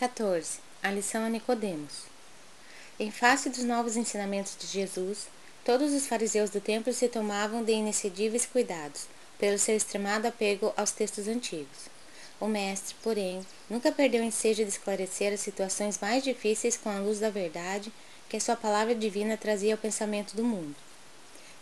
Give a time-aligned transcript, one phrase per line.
[0.00, 0.60] 14.
[0.82, 2.04] A lição a Nicodemos.
[2.98, 5.26] Em face dos novos ensinamentos de Jesus,
[5.62, 9.08] todos os fariseus do templo se tomavam de inexcedíveis cuidados,
[9.38, 11.90] pelo seu extremado apego aos textos antigos.
[12.40, 17.20] O mestre, porém, nunca perdeu ensejo de esclarecer as situações mais difíceis com a luz
[17.20, 17.92] da verdade
[18.26, 20.76] que a sua palavra divina trazia ao pensamento do mundo.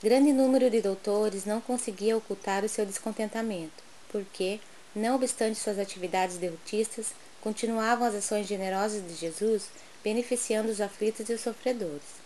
[0.01, 3.83] Grande número de doutores não conseguia ocultar o seu descontentamento,
[4.13, 4.61] porque,
[4.95, 7.07] não obstante suas atividades derrotistas,
[7.41, 9.69] continuavam as ações generosas de Jesus,
[10.03, 12.19] beneficiando os aflitos e os sofredores.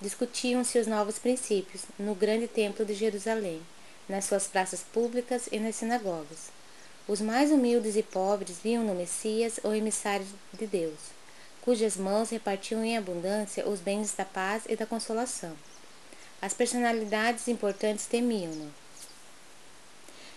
[0.00, 3.60] Discutiam-se os novos princípios no grande templo de Jerusalém,
[4.08, 6.50] nas suas praças públicas e nas sinagogas.
[7.06, 10.98] Os mais humildes e pobres viam no Messias o emissário de Deus,
[11.60, 15.54] cujas mãos repartiam em abundância os bens da paz e da consolação.
[16.40, 18.83] As personalidades importantes temiam-no.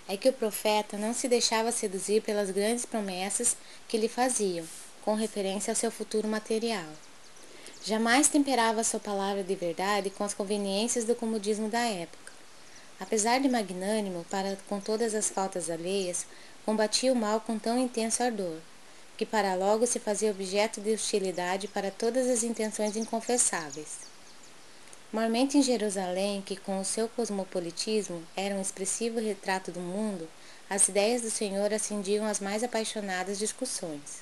[0.07, 3.57] É que o profeta não se deixava seduzir pelas grandes promessas
[3.87, 4.65] que lhe faziam,
[5.03, 6.87] com referência ao seu futuro material.
[7.83, 12.33] Jamais temperava sua palavra de verdade com as conveniências do comodismo da época.
[12.99, 16.25] Apesar de magnânimo para com todas as faltas alheias,
[16.65, 18.57] combatia o mal com tão intenso ardor,
[19.17, 24.06] que para logo se fazia objeto de hostilidade para todas as intenções inconfessáveis.
[25.11, 30.27] Mormente em Jerusalém, que com o seu cosmopolitismo era um expressivo retrato do mundo,
[30.69, 34.21] as ideias do Senhor acendiam as mais apaixonadas discussões.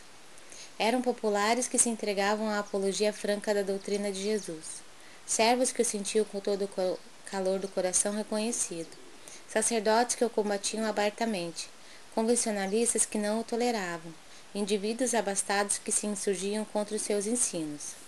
[0.77, 4.83] Eram populares que se entregavam à apologia franca da doutrina de Jesus,
[5.25, 6.99] servos que o sentiam com todo o
[7.31, 8.95] calor do coração reconhecido,
[9.47, 11.67] sacerdotes que o combatiam abertamente,
[12.13, 14.13] convencionalistas que não o toleravam,
[14.53, 18.04] indivíduos abastados que se insurgiam contra os seus ensinos.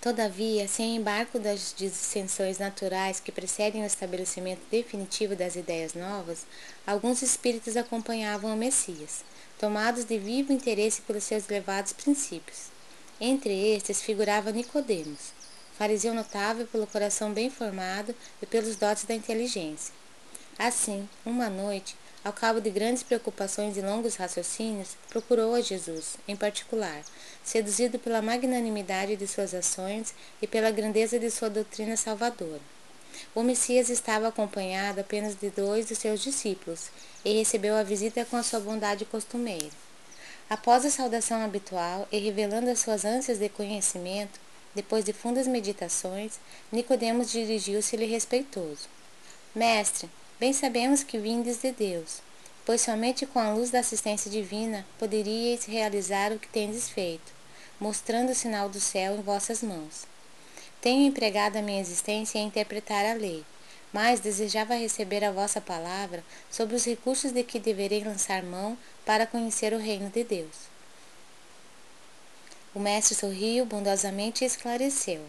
[0.00, 6.46] Todavia, sem embargo das dissensões naturais que precedem o estabelecimento definitivo das ideias novas,
[6.86, 9.22] alguns espíritos acompanhavam o Messias,
[9.58, 12.68] tomados de vivo interesse pelos seus elevados princípios.
[13.20, 15.34] Entre estes figurava Nicodemos,
[15.76, 19.92] fariseu notável pelo coração bem formado e pelos dotes da inteligência.
[20.58, 21.94] Assim, uma noite,
[22.24, 27.02] ao cabo de grandes preocupações e longos raciocínios, procurou a Jesus, em particular,
[27.42, 32.60] seduzido pela magnanimidade de suas ações e pela grandeza de sua doutrina salvadora.
[33.34, 36.90] O Messias estava acompanhado apenas de dois de seus discípulos
[37.24, 39.70] e recebeu a visita com a sua bondade costumeira.
[40.48, 44.40] Após a saudação habitual e revelando as suas ânsias de conhecimento,
[44.74, 46.38] depois de fundas meditações,
[46.70, 48.88] Nicodemos dirigiu-se-lhe respeitoso.
[49.54, 50.08] Mestre,
[50.40, 52.22] Bem sabemos que vindes de Deus,
[52.64, 57.30] pois somente com a luz da assistência divina poderíeis realizar o que tendes feito,
[57.78, 60.06] mostrando o sinal do céu em vossas mãos.
[60.80, 63.44] Tenho empregado a minha existência em interpretar a lei,
[63.92, 69.26] mas desejava receber a vossa palavra sobre os recursos de que deverei lançar mão para
[69.26, 70.70] conhecer o reino de Deus.
[72.74, 75.22] O mestre sorriu bondosamente e esclareceu.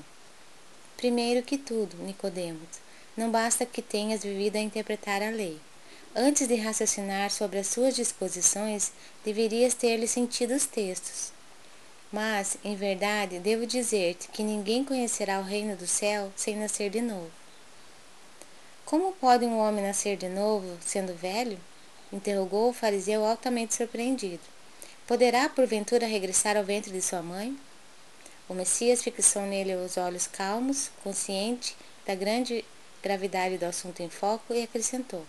[0.96, 2.80] Primeiro que tudo, Nicodemos,
[3.16, 5.60] não basta que tenhas vivido a interpretar a lei.
[6.16, 8.92] Antes de raciocinar sobre as suas disposições,
[9.24, 11.32] deverias ter-lhe sentido os textos.
[12.12, 17.02] Mas, em verdade, devo dizer-te que ninguém conhecerá o reino do céu sem nascer de
[17.02, 17.32] novo.
[18.84, 21.58] Como pode um homem nascer de novo, sendo velho?
[22.12, 24.42] interrogou o fariseu altamente surpreendido.
[25.08, 27.58] Poderá, porventura, regressar ao ventre de sua mãe?
[28.50, 31.74] O Messias fixou nele os olhos calmos, consciente
[32.06, 32.66] da grande
[33.02, 35.26] gravidade do assunto em foco e acrescentou: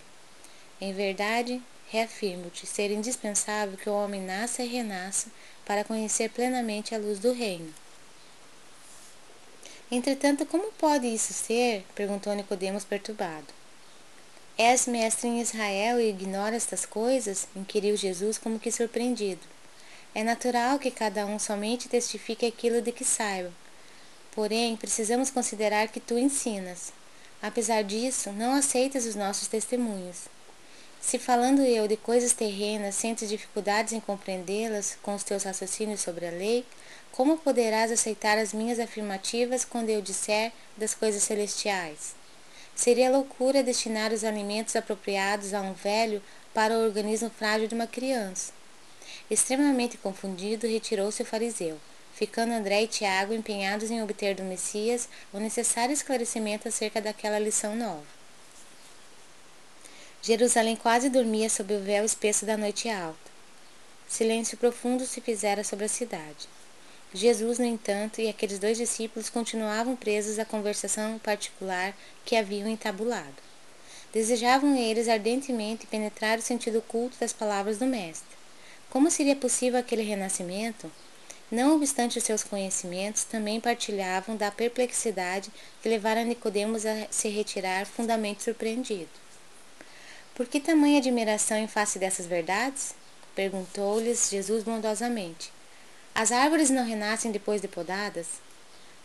[0.79, 5.27] Em verdade, reafirmo-te ser indispensável que o homem nasça e renasça
[5.65, 7.73] para conhecer plenamente a luz do reino.
[9.91, 11.85] Entretanto, como pode isso ser?
[11.93, 13.47] perguntou Nicodemos perturbado.
[14.57, 17.47] És mestre em Israel e ignora estas coisas?
[17.55, 19.41] inquiriu Jesus como que surpreendido.
[20.15, 23.51] É natural que cada um somente testifique aquilo de que saiba.
[24.31, 26.91] Porém, precisamos considerar que tu ensinas.
[27.43, 30.29] Apesar disso, não aceitas os nossos testemunhos.
[31.01, 36.25] Se falando eu de coisas terrenas sentes dificuldades em compreendê-las com os teus raciocínios sobre
[36.25, 36.65] a lei,
[37.11, 42.15] como poderás aceitar as minhas afirmativas quando eu disser das coisas celestiais?
[42.73, 46.23] Seria loucura destinar os alimentos apropriados a um velho
[46.53, 48.53] para o organismo frágil de uma criança.
[49.29, 51.77] Extremamente confundido, retirou-se o fariseu
[52.15, 57.75] ficando André e Tiago empenhados em obter do Messias o necessário esclarecimento acerca daquela lição
[57.75, 58.03] nova.
[60.21, 63.17] Jerusalém quase dormia sob o véu espesso da noite alta.
[64.07, 66.47] Silêncio profundo se fizera sobre a cidade.
[67.13, 71.95] Jesus, no entanto, e aqueles dois discípulos continuavam presos à conversação particular
[72.25, 73.35] que haviam entabulado.
[74.13, 78.37] Desejavam eles ardentemente penetrar o sentido oculto das palavras do Mestre.
[78.89, 80.91] Como seria possível aquele renascimento?
[81.53, 85.51] Não obstante os seus conhecimentos, também partilhavam da perplexidade
[85.83, 89.11] que levara Nicodemos a se retirar fundamente surpreendido.
[90.33, 92.95] Por que tamanha admiração em face dessas verdades?
[93.35, 95.53] Perguntou-lhes Jesus bondosamente.
[96.15, 98.25] As árvores não renascem depois de podadas?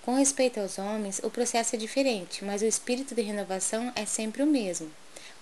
[0.02, 4.42] Com respeito aos homens, o processo é diferente, mas o espírito de renovação é sempre
[4.42, 4.90] o mesmo.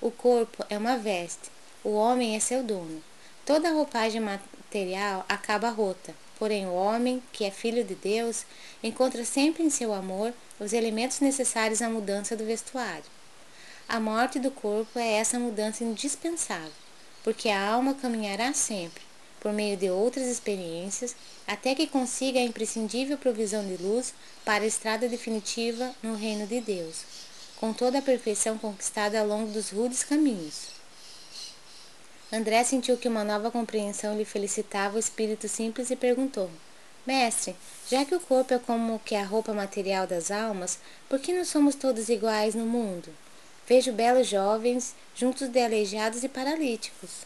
[0.00, 1.52] O corpo é uma veste,
[1.84, 3.00] o homem é seu dono.
[3.44, 8.44] Toda a roupagem material acaba rota, porém o homem, que é filho de Deus,
[8.82, 13.04] encontra sempre em seu amor os elementos necessários à mudança do vestuário.
[13.88, 16.72] A morte do corpo é essa mudança indispensável,
[17.22, 19.02] porque a alma caminhará sempre,
[19.40, 21.14] por meio de outras experiências,
[21.46, 24.12] até que consiga a imprescindível provisão de luz
[24.44, 27.04] para a estrada definitiva no reino de Deus,
[27.56, 30.75] com toda a perfeição conquistada ao longo dos rudes caminhos.
[32.36, 36.50] André sentiu que uma nova compreensão lhe felicitava o espírito simples e perguntou:
[37.06, 37.56] Mestre,
[37.88, 40.78] já que o corpo é como que a roupa material das almas,
[41.08, 43.08] por que não somos todos iguais no mundo?
[43.66, 47.22] Vejo belos jovens juntos de aleijados e paralíticos.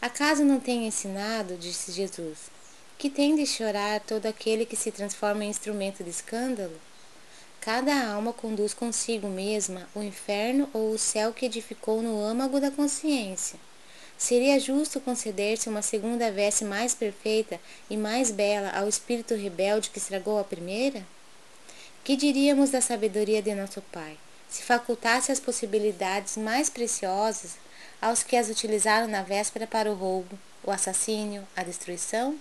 [0.00, 2.48] Acaso não tem ensinado, disse Jesus,
[2.96, 6.78] que tem de chorar todo aquele que se transforma em instrumento de escândalo?
[7.60, 12.70] Cada alma conduz consigo mesma o inferno ou o céu que edificou no âmago da
[12.70, 13.58] consciência.
[14.18, 17.60] Seria justo conceder-se uma segunda veste mais perfeita
[17.90, 21.04] e mais bela ao espírito rebelde que estragou a primeira?
[22.02, 24.16] Que diríamos da sabedoria de nosso Pai,
[24.48, 27.56] se facultasse as possibilidades mais preciosas
[28.00, 32.38] aos que as utilizaram na véspera para o roubo, o assassínio, a destruição?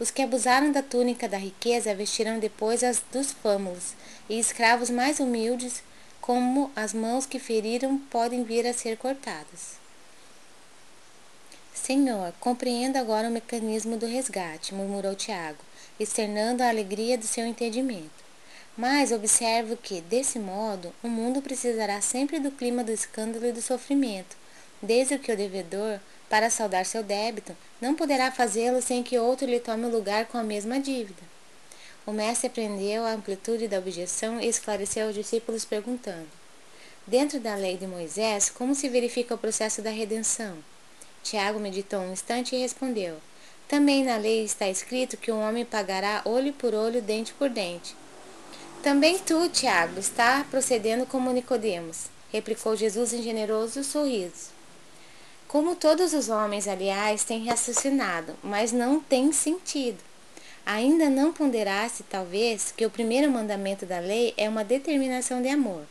[0.00, 3.94] Os que abusaram da túnica da riqueza vestirão depois as dos fâmulos,
[4.28, 5.84] e escravos mais humildes,
[6.20, 9.78] como as mãos que feriram, podem vir a ser cortadas.
[11.74, 15.58] Senhor, compreendo agora o mecanismo do resgate, murmurou Tiago,
[15.98, 18.10] externando a alegria do seu entendimento.
[18.76, 23.62] Mas observo que, desse modo, o mundo precisará sempre do clima do escândalo e do
[23.62, 24.36] sofrimento,
[24.80, 29.60] desde que o devedor, para saldar seu débito, não poderá fazê-lo sem que outro lhe
[29.60, 31.22] tome o lugar com a mesma dívida.
[32.06, 36.28] O mestre aprendeu a amplitude da objeção e esclareceu aos discípulos perguntando:
[37.06, 40.56] Dentro da lei de Moisés, como se verifica o processo da redenção?
[41.22, 43.16] Tiago meditou um instante e respondeu:
[43.68, 47.94] Também na lei está escrito que um homem pagará olho por olho, dente por dente.
[48.82, 54.50] Também tu, Tiago, está procedendo como Nicodemos, replicou Jesus em generoso sorriso.
[55.46, 59.98] Como todos os homens, aliás, têm raciocinado, mas não tem sentido.
[60.64, 65.82] Ainda não ponderasse, talvez, que o primeiro mandamento da lei é uma determinação de amor.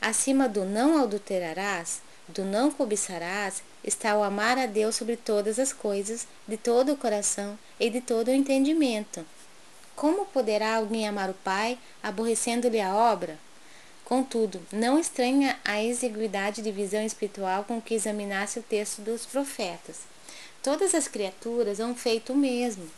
[0.00, 5.72] Acima do não adulterarás, do não cobiçarás, está o amar a Deus sobre todas as
[5.72, 9.24] coisas, de todo o coração e de todo o entendimento.
[9.94, 13.38] Como poderá alguém amar o Pai, aborrecendo-lhe a obra?
[14.04, 20.00] Contudo, não estranha a exiguidade de visão espiritual com que examinasse o texto dos profetas.
[20.62, 22.88] Todas as criaturas hão feito o mesmo,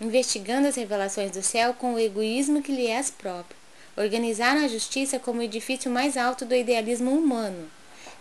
[0.00, 3.56] investigando as revelações do céu com o egoísmo que lhe é próprio.
[3.96, 7.70] Organizaram a justiça como o edifício mais alto do idealismo humano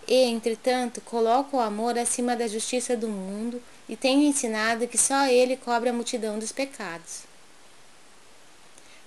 [0.07, 5.28] e, entretanto, coloca o amor acima da justiça do mundo e tem ensinado que só
[5.28, 7.24] ele cobre a multidão dos pecados.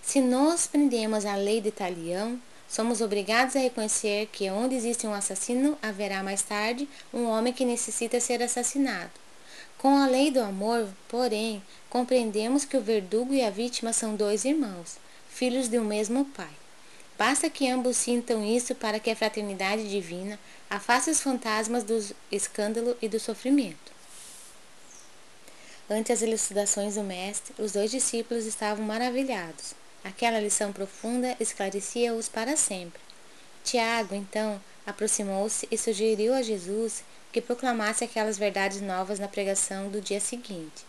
[0.03, 5.13] Se nós prendemos a lei de Talião, somos obrigados a reconhecer que onde existe um
[5.13, 9.11] assassino, haverá mais tarde um homem que necessita ser assassinado.
[9.77, 14.45] Com a lei do amor, porém, compreendemos que o verdugo e a vítima são dois
[14.45, 14.97] irmãos,
[15.29, 16.68] filhos de um mesmo pai.
[17.19, 20.39] Basta que ambos sintam isso para que a fraternidade divina
[20.71, 21.99] afaste os fantasmas do
[22.31, 23.93] escândalo e do sofrimento.
[25.91, 29.75] Ante as elucidações do mestre, os dois discípulos estavam maravilhados.
[30.05, 33.01] Aquela lição profunda esclarecia-os para sempre.
[33.65, 40.01] Tiago, então, aproximou-se e sugeriu a Jesus que proclamasse aquelas verdades novas na pregação do
[40.01, 40.87] dia seguinte.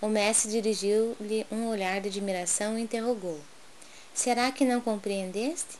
[0.00, 3.40] O mestre dirigiu-lhe um olhar de admiração e interrogou:
[4.18, 5.78] Será que não compreendeste?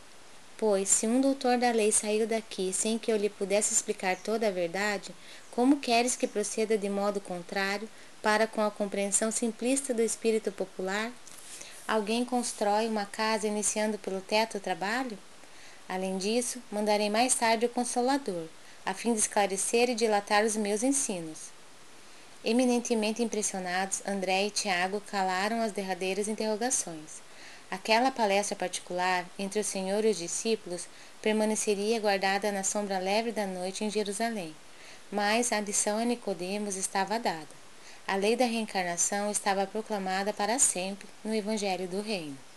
[0.56, 4.46] Pois, se um doutor da lei saiu daqui sem que eu lhe pudesse explicar toda
[4.46, 5.12] a verdade,
[5.50, 7.88] como queres que proceda de modo contrário
[8.22, 11.10] para com a compreensão simplista do espírito popular?
[11.88, 15.18] Alguém constrói uma casa iniciando pelo teto o trabalho?
[15.88, 18.46] Além disso, mandarei mais tarde o Consolador,
[18.86, 21.50] a fim de esclarecer e dilatar os meus ensinos.
[22.44, 27.26] Eminentemente impressionados, André e Tiago calaram as derradeiras interrogações.
[27.70, 30.88] Aquela palestra particular entre o Senhor e os discípulos
[31.20, 34.56] permaneceria guardada na sombra leve da noite em Jerusalém,
[35.12, 37.58] mas a lição a Nicodemos estava dada.
[38.06, 42.47] A lei da reencarnação estava proclamada para sempre no Evangelho do Reino.